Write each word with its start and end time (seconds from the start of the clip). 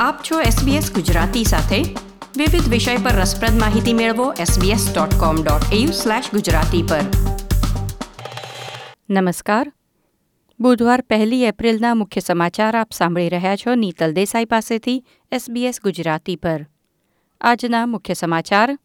આપ 0.00 0.18
છો 0.30 0.40
SBS 0.40 0.94
ગુજરાતી 0.94 1.44
સાથે. 1.44 1.96
વિવિધ 2.36 2.68
વિષય 2.68 2.96
પર 2.96 3.10
રસપ્રદ 3.10 3.60
માહિતી 3.60 3.92
મેળવો 3.92 4.32
sbs.com.au/gujarati 4.32 6.90
પર. 6.90 7.00
નમસ્કાર. 9.10 9.72
બુધવાર 10.60 11.00
પહેલી 11.00 11.44
એપ્રિલના 11.44 11.94
મુખ્ય 11.94 12.20
સમાચાર 12.20 12.76
આપ 12.76 12.92
સાંભળી 12.92 13.28
રહ્યા 13.28 13.56
છો 13.56 13.74
નીતલ 13.74 14.12
દેસાઈ 14.12 14.44
પાસેથી 14.44 15.04
SBS 15.34 15.74
ગુજરાતી 15.84 16.36
પર. 16.36 16.66
આજના 17.40 17.86
મુખ્ય 17.86 18.14
સમાચાર. 18.14 18.78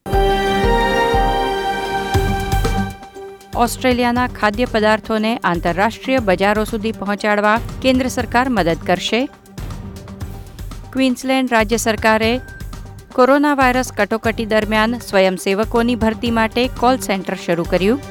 ઓસ્ટ્રેલિયાના 3.55 4.27
ખાદ્ય 4.27 4.65
પદાર્થોને 4.65 5.37
આંતરરાષ્ટ્રીય 5.37 6.19
બજારો 6.19 6.63
સુધી 6.63 6.91
પહોંચાડવા 6.91 7.59
કેન્દ્ર 7.81 8.07
સરકાર 8.07 8.49
મદદ 8.49 8.77
કરશે. 8.87 9.29
ક્વીન્સલેન્ડ 10.93 11.51
રાજ્ય 11.53 11.77
સરકારે 11.81 12.31
કોરોના 13.13 13.53
વાયરસ 13.59 13.87
કટોકટી 13.97 14.49
દરમિયાન 14.49 14.91
સ્વયંસેવકોની 15.05 15.95
ભરતી 16.03 16.33
માટે 16.37 16.63
કોલ 16.81 16.97
સેન્ટર 17.05 17.35
શરૂ 17.43 17.65
કર્યું. 17.71 18.01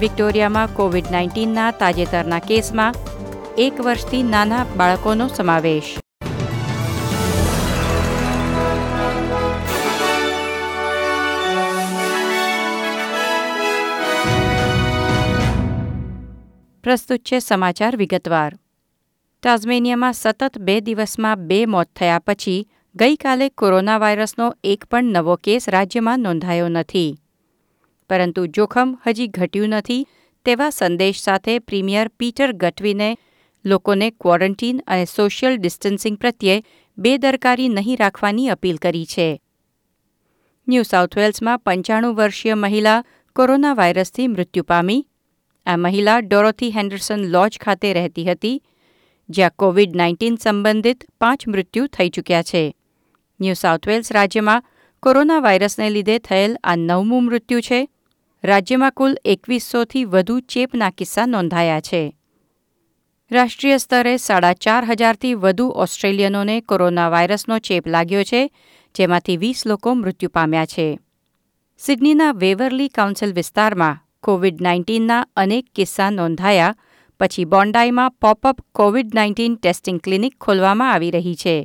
વિક્ટોરિયામાં 0.00 0.74
કોવિડ 0.76 1.08
નાઇન્ટીનના 1.14 1.72
તાજેતરના 1.80 2.40
કેસમાં 2.40 2.94
એક 3.64 3.82
વર્ષથી 3.86 4.22
નાના 4.34 4.62
બાળકોનો 4.76 5.28
સમાવેશ. 5.28 5.90
પ્રસ્તુત 16.84 17.22
છે 17.22 17.40
સમાચાર 17.40 17.94
વિગતવાર. 17.96 18.52
તાઝમેનિયામાં 19.42 20.12
સતત 20.12 20.58
બે 20.58 20.80
દિવસમાં 20.80 21.46
બે 21.46 21.66
મોત 21.66 21.88
થયા 21.96 22.18
પછી 22.18 22.68
ગઈકાલે 22.94 23.48
કોરોના 23.48 23.98
વાયરસનો 23.98 24.54
એક 24.64 24.84
પણ 24.84 25.04
નવો 25.04 25.36
કેસ 25.36 25.68
રાજ્યમાં 25.68 26.20
નોંધાયો 26.20 26.68
નથી. 26.68 27.18
પરંતુ 28.10 28.46
જોખમ 28.46 28.96
હજી 29.06 29.26
ઘટ્યું 29.26 29.68
નથી 29.68 30.06
તેવા 30.44 30.70
સંદેશ 30.70 31.20
સાથે 31.20 31.58
પ્રીમિયર 31.58 32.08
પીટર 32.08 32.52
ગટવીને 32.52 33.16
લોકોને 33.64 34.10
ક્વોરન્ટીન 34.10 34.80
અને 34.86 35.04
સોશિયલ 35.04 35.56
ડિસ્ટન્સિંગ 35.56 36.16
પ્રત્યે 36.16 36.64
બેદરકારી 36.98 37.68
નહીં 37.68 37.96
રાખવાની 37.96 38.48
અપીલ 38.48 38.76
કરી 38.76 39.04
છે. 39.06 39.40
ન્યૂ 40.68 40.82
સાઉથ 40.82 41.18
વેલ્સમાં 41.18 41.58
પંચાણું 41.58 42.14
વર્ષીય 42.14 42.54
મહિલા 42.54 43.04
કોરોના 43.36 43.74
વાયરસથી 43.74 44.26
મૃત્યુ 44.26 44.62
પામી. 44.62 45.06
આ 45.66 45.76
મહિલા 45.76 46.18
ડોરોથી 46.20 46.70
હેન્ડરસન 46.70 47.24
લોજ 47.24 47.58
ખાતે 47.58 47.92
રહેતી 47.92 48.24
હતી. 48.24 48.62
જ્યાં 49.28 49.50
કોવિડ 49.58 49.96
નાઇન્ટીન 49.96 50.36
સંબંધિત 50.36 51.04
પાંચ 51.20 51.48
મૃત્યુ 51.48 51.86
થઈ 51.86 52.08
ચૂક્યા 52.08 52.42
છે. 52.42 52.74
ન્યૂ 53.40 53.54
સાઉથ 53.54 53.88
વેલ્સ 53.88 54.12
રાજ્યમાં 54.12 54.62
કોરોના 55.02 55.40
વાયરસને 55.40 55.90
લીધે 55.90 56.18
થયેલ 56.18 56.56
આ 56.64 56.76
નવમું 56.76 57.24
મૃત્યુ 57.24 57.60
છે. 57.60 57.88
રાજ્યમાં 58.44 58.92
કુલ 58.92 59.16
એકવીસોથી 59.24 60.04
વધુ 60.04 60.40
ચેપના 60.40 60.90
કિસ્સા 60.90 61.26
નોંધાયા 61.26 61.80
છે. 61.80 62.16
રાષ્ટ્રીય 63.30 63.76
સ્તરે 63.76 64.16
સાડા 64.16 64.52
ચાર 64.52 64.84
હજારથી 64.84 65.34
વધુ 65.34 65.68
ઓસ્ટ્રેલિયનોને 65.68 66.60
કોરોના 66.60 67.08
વાયરસનો 67.08 67.58
ચેપ 67.58 67.88
લાગ્યો 67.88 68.24
છે, 68.24 68.50
જેમાંથી 68.94 69.36
વીસ 69.36 69.66
લોકો 69.66 69.94
મૃત્યુ 69.94 70.30
પામ્યા 70.30 70.66
છે. 70.66 70.98
સિડનીના 71.78 72.32
વેવરલી 72.32 72.88
કાઉન્સિલ 72.88 73.32
વિસ્તારમાં 73.32 73.96
કોવિડ 74.20 74.62
નાઇન્ટીનના 74.62 75.26
અનેક 75.36 75.66
કિસ્સા 75.74 76.10
નોંધાયા 76.10 76.74
પછી 77.20 77.44
બોન્ડાઈમાં 77.46 78.14
pop up 78.20 78.62
Covid 78.72 79.14
nineteen 79.14 79.56
testing 79.56 80.00
clinic 80.00 80.34
ખોલવામાં 80.40 80.92
આવી 80.92 81.10
રહી 81.10 81.34
છે. 81.34 81.56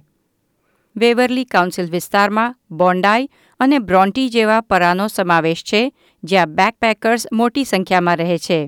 વેવરલી 0.96 1.46
કાઉન્સિલ 1.46 1.88
વિસ્તારમાં 1.92 2.56
બોન્ડાઈ 2.72 3.30
અને 3.60 3.80
બ્રોન્ટી 3.80 4.30
જેવા 4.30 4.62
પરાનો 4.62 5.08
સમાવેશ 5.08 5.64
છે, 5.64 5.82
જ્યાં 6.24 6.56
બેકપેકર્સ 6.56 7.28
મોટી 7.32 7.66
સંખ્યામાં 7.66 8.20
રહે 8.20 8.38
છે. 8.38 8.60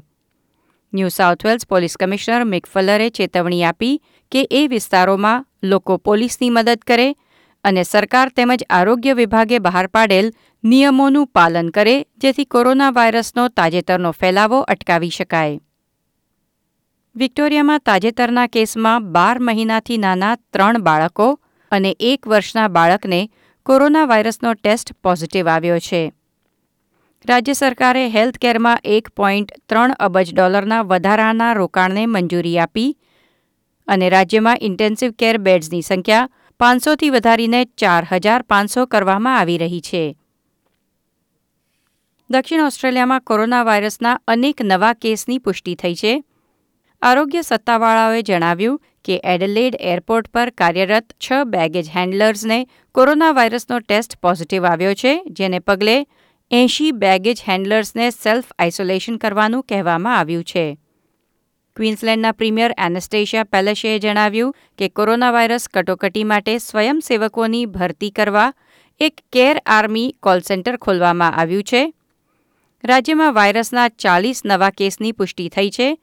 New 0.94 1.10
South 1.10 1.44
Wales 1.44 1.68
police 1.68 1.98
commissioner 1.98 2.46
મિકફલરે 2.46 3.10
ચેતવણી 3.10 3.64
આપી 3.64 3.96
કે 4.32 4.48
એ 4.52 4.62
વિસ્તારોમાં 4.68 5.46
લોકો 5.64 5.98
પોલીસની 6.00 6.50
મદદ 6.50 6.82
કરે 6.86 7.08
અને 7.66 7.84
સરકાર 7.84 8.30
તેમજ 8.30 8.64
આરોગ્ય 8.70 9.14
વિભાગે 9.14 9.60
બહાર 9.60 9.88
પાડેલ 9.88 10.32
નિયમોનું 10.64 11.32
પાલન 11.34 11.70
કરે 11.70 11.96
જેથી 12.18 12.46
કોરોના 12.48 12.92
વાયરસનો 12.92 13.48
તાજેતરનો 13.50 14.12
ફેલાવો 14.14 14.60
અટકાવી 14.68 15.10
શકાય. 15.10 15.65
વિક્ટોરિયામાં 17.16 17.80
તાજેતરના 17.84 18.48
કેસમાં 18.48 19.12
બાર 19.12 19.40
મહિનાથી 19.40 19.98
નાના 19.98 20.36
ત્રણ 20.36 20.82
બાળકો 20.82 21.40
અને 21.72 21.96
એક 22.00 22.28
વર્ષના 22.28 22.68
બાળકને 22.68 23.30
કોરોના 23.66 24.06
વાયરસનો 24.06 24.54
ટેસ્ટ 24.54 24.94
પોઝિટિવ 24.94 25.48
આવ્યો 25.48 25.80
છે. 25.80 26.14
રાજ્ય 27.30 27.54
સરકારે 27.54 28.10
હેલ્થ 28.10 28.38
કેરમાં 28.38 28.78
એક 28.84 29.10
પોઈન્ટ 29.10 29.52
ત્રણ 29.70 29.92
અબજ 29.92 30.34
ડોલરના 30.34 30.82
વધારાના 30.82 31.54
રોકાણને 31.54 32.06
મંજૂરી 32.06 32.60
આપી 32.60 32.98
અને 33.88 34.10
રાજ્યમાં 34.10 34.58
ઇન્ટેન્સિવ 34.62 35.12
કેર 35.12 35.38
બેડ્સની 35.38 35.82
સંખ્યા 35.82 36.30
પાંચસોથી 36.60 37.10
વધારીને 37.10 37.66
ચાર 37.66 38.08
હજાર 38.12 38.42
પાંચસો 38.42 38.86
કરવામાં 38.86 39.40
આવી 39.40 39.58
રહી 39.58 39.82
છે. 39.82 40.18
દક્ષિણ 42.30 42.62
ઓસ્ટ્રેલિયામાં 42.62 43.22
કોરોના 43.22 43.64
વાયરસના 43.64 44.20
અનેક 44.28 44.62
નવા 44.62 44.94
કેસની 44.94 45.38
પુષ્ટિ 45.38 45.76
થઈ 45.76 45.96
છે. 45.96 46.24
આરોગ્ય 47.02 47.42
સત્તાવાળાઓએ 47.42 48.22
જણાવ્યું 48.22 48.82
કે 49.04 49.22
એડલેડ 49.24 49.76
એરપોર્ટ 49.80 50.28
પર 50.28 50.50
કાર્યરત 50.50 51.14
છ 51.14 51.32
બેગેજ 51.46 51.90
હેન્ડલર્સને 51.96 52.68
કોરોના 52.92 53.32
વાયરસનો 53.32 53.80
ટેસ્ટ 53.80 54.18
પોઝિટિવ 54.22 54.66
આવ્યો 54.66 54.94
છે, 54.94 55.24
જેને 55.32 55.60
પગલે 55.60 56.06
એંશી 56.52 56.92
બેગેજ 56.92 57.44
હેન્ડલર્સને 57.50 58.10
સેલ્ફ 58.10 58.46
આઇસોલેશન 58.60 59.18
કરવાનું 59.18 59.64
કહેવામાં 59.64 60.18
આવ્યું 60.18 60.44
છે. 60.44 60.78
ક્વીન્સલેન્ડના 61.76 62.32
પ્રીમિયર 62.32 62.74
એનેસ્ટેશિયા 62.78 63.44
પેલેશેએ 63.44 64.00
જણાવ્યું 64.00 64.56
કે 64.78 64.90
કોરોના 64.90 65.32
વાયરસ 65.32 65.68
કટોકટી 65.68 66.24
માટે 66.24 66.58
સ્વયંસેવકોની 66.58 67.66
ભરતી 67.66 68.10
કરવા 68.10 68.54
એક 69.00 69.22
કેર 69.32 69.62
આર્મી 69.66 70.16
કોલ 70.24 70.40
સેન્ટર 70.40 70.78
ખોલવામાં 70.78 71.36
આવ્યું 71.36 71.64
છે. 71.64 71.94
રાજ્યમાં 72.84 73.34
વાયરસના 73.34 73.88
ચાલીસ 73.88 74.42
નવા 74.46 74.70
કેસની 74.70 75.12
પુષ્ટિ 75.12 75.50
થઈ 75.50 75.70
છે. 75.70 75.98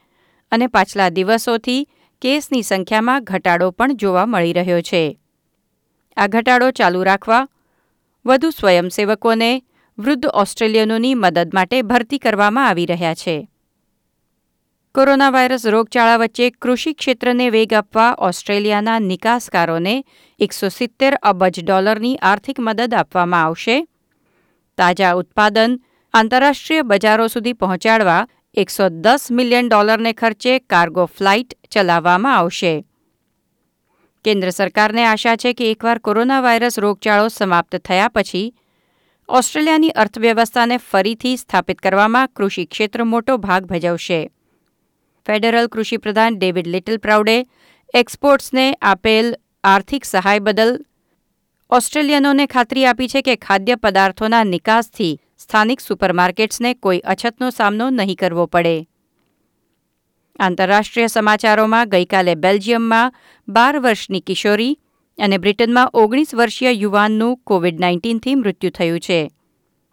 અને 0.53 0.67
પાછલા 0.67 1.09
દિવસોથી 1.09 1.89
કેસની 2.23 2.63
સંખ્યામાં 2.63 3.25
ઘટાડો 3.25 3.71
પણ 3.71 3.95
જોવા 3.95 4.27
મળી 4.27 4.53
રહ્યો 4.53 4.83
છે. 4.83 5.19
આ 6.17 6.27
ઘટાડો 6.27 6.71
ચાલુ 6.71 7.03
રાખવા 7.03 7.49
વધુ 8.27 8.51
સ્વયંસેવકોને 8.51 9.63
વૃદ્ધ 9.99 10.27
ઓસ્ટ્રેલિયનોની 10.27 11.15
મદદ 11.15 11.51
માટે 11.55 11.83
ભરતી 11.83 12.19
કરવામાં 12.19 12.69
આવી 12.69 12.87
રહ્યા 12.87 13.15
છે. 13.15 13.49
કોરોના 14.95 15.31
વાયરસ 15.31 15.67
રોગચાળા 15.67 16.17
વચ્ચે 16.17 16.51
કૃષિ 16.51 16.93
ક્ષેત્રને 16.93 17.51
વેગ 17.51 17.75
આપવા 17.75 18.17
ઓસ્ટ્રેલિયાના 18.19 18.99
નિકાસકારોને 18.99 20.05
એકસો 20.39 20.69
સિત્તેર 20.69 21.15
અબજ 21.15 21.65
ડોલરની 21.65 22.17
આર્થિક 22.17 22.61
મદદ 22.61 22.95
આપવામાં 22.95 23.45
આવશે. 23.45 23.87
તાજા 24.79 25.13
ઉત્પાદન 25.13 25.81
આંતરરાષ્ટ્રીય 26.15 26.83
બજારો 26.83 27.27
સુધી 27.27 27.53
પહોંચાડવા 27.53 28.29
એકસો 28.55 28.89
દસ 28.89 29.29
મિલિયન 29.31 29.69
ડોલરને 29.69 30.13
ખર્ચે 30.13 30.59
કાર્ગો 30.59 31.05
ફ્લાઇટ 31.05 31.55
ચલાવવામાં 31.71 32.37
આવશે. 32.37 32.85
કેન્દ્ર 34.25 34.51
સરકારને 34.51 35.05
આશા 35.05 35.37
છે 35.37 35.53
કે 35.53 35.71
એકવાર 35.71 35.99
કોરોના 35.99 36.41
વાયરસ 36.41 36.79
રોગચાળો 36.79 37.29
સમાપ્ત 37.29 37.77
થયા 37.77 38.09
પછી, 38.09 38.55
ઓસ્ટ્રેલિયાની 39.29 39.89
અર્થવ્યવસ્થાને 39.89 40.77
ફરીથી 40.77 41.37
સ્થાપિત 41.37 41.79
કરવામાં 41.79 42.29
કૃષિ 42.29 42.65
ક્ષેત્ર 42.65 43.05
મોટો 43.05 43.37
ભાગ 43.37 43.65
ભજવશે. 43.65 44.31
ફેડરલ 45.27 45.67
કૃષિ 45.67 45.97
પ્રધાન 45.97 46.39
ડેવિડ 46.39 46.69
લિટલ 46.69 46.97
પ્રાઉડે 46.97 47.47
એક્સપોર્ટ્સને 47.95 48.75
આપેલ 48.83 49.37
આર્થિક 49.65 50.05
સહાય 50.05 50.39
બદલ 50.39 50.87
ઓસ્ટ્રેલિયનોને 51.71 52.47
ખાતરી 52.47 52.87
આપી 52.87 53.09
છે 53.09 53.23
કે 53.23 53.37
ખાદ્ય 53.37 53.77
પદાર્થોના 53.77 54.45
નિકાસથી 54.45 55.21
સ્થાનિક 55.43 55.81
સુપરમાર્કેટ્સને 55.81 56.75
કોઈ 56.75 57.03
અછતનો 57.13 57.51
સામનો 57.51 57.91
નહીં 57.91 58.17
કરવો 58.17 58.47
પડે. 58.47 58.77
આંતરરાષ્ટ્રીય 60.39 61.07
સમાચારોમાં 61.07 61.89
ગઈકાલે 61.89 62.35
બેલ્જિયમમાં 62.35 63.15
બાર 63.49 63.75
વર્ષની 63.79 64.21
કિશોરી 64.21 64.73
અને 65.19 65.39
બ્રિટનમાં 65.39 65.93
ઓગણીસ 65.95 66.35
વર્ષીય 66.35 66.73
યુવાનનું 66.73 67.39
કોવિડ 67.47 67.81
નાઇન્ટીનથી 67.81 68.35
મૃત્યુ 68.35 68.71
થયું 68.71 69.01
છે. 69.01 69.21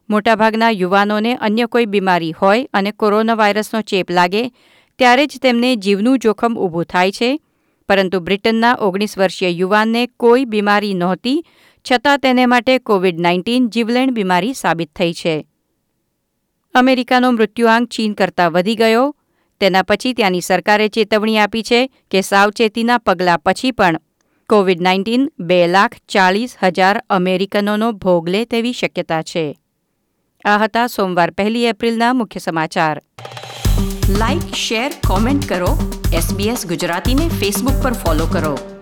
મોટાભાગના 0.10 0.70
યુવાનોને 0.72 1.36
અન્ય 1.36 1.66
કોઈ 1.66 1.86
બીમારી 1.86 2.32
હોય 2.32 2.68
અને 2.74 2.92
કોરોના 2.92 3.34
વાયરસનો 3.34 3.82
ચેપ 3.82 4.12
લાગે, 4.12 4.44
ત્યારે 5.00 5.26
જ 5.26 5.40
તેમને 5.42 5.76
જીવનું 5.76 6.20
જોખમ 6.20 6.58
ઊભું 6.58 6.86
થાય 6.86 7.12
છે, 7.12 7.30
પરંતુ 7.90 8.20
બ્રિટનના 8.20 8.76
ઓગણીસ 8.80 9.18
વર્ષીય 9.18 9.50
યુવાનને 9.50 10.02
કોઈ 10.20 10.46
બીમારી 10.46 10.94
નહોતી 10.94 11.44
છતાં 11.92 12.18
તેને 12.18 12.46
માટે 12.46 12.80
કોવિડ 12.80 13.20
નાઇન્ટીન 13.20 13.70
જીવલેણ 13.70 14.12
બીમારી 14.12 14.54
સાબિત 14.54 14.92
થઈ 14.96 15.14
છે. 15.14 15.48
અમેરિકાનો 16.76 17.32
મૃત્યુઆંક 17.32 17.90
ચીન 17.90 18.14
કરતાં 18.14 18.52
વધી 18.52 18.76
ગયો. 18.76 19.16
તેના 19.60 19.84
પછી 19.84 20.14
ત્યાંની 20.14 20.42
સરકારે 20.42 20.88
ચેતવણી 20.88 21.38
આપી 21.38 21.64
છે 21.64 21.92
કે 22.12 22.22
સાવચેતીના 22.22 22.98
પગલાં 22.98 23.40
પછી 23.40 23.72
પણ 23.72 24.00
કોવિડ 24.50 24.82
નાઇન્ટીન 24.82 25.30
બે 25.40 25.68
લાખ 25.68 25.98
ચાળીસ 26.08 26.58
હજાર 26.64 27.04
અમેરિકનોનો 27.10 27.92
ભોગ 27.92 28.30
લે 28.30 28.46
તેવી 28.46 28.74
શક્યતા 28.74 29.22
છે. 29.22 29.60
આ 30.46 30.58
હતા 30.58 30.88
સોમવાર 30.88 31.32
પહેલી 31.32 31.66
એપ્રિલના 31.66 32.14
મુખ્ય 32.14 32.40
સમાચાર. 32.40 33.02
લાઇક 34.10 34.56
શેર 34.56 34.92
કોમેન્ટ 35.08 35.50
કરો. 35.50 35.78
એસબીએસ 36.14 36.68
ગુજરાતીને 36.68 37.30
ફેસબુક 37.30 37.84
પર 37.84 37.94
ફોલો 37.94 38.26
કરો. 38.26 38.79